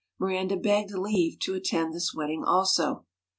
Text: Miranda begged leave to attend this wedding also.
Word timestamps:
Miranda 0.19 0.57
begged 0.57 0.89
leave 0.95 1.37
to 1.41 1.53
attend 1.53 1.93
this 1.93 2.11
wedding 2.11 2.43
also. 2.43 3.05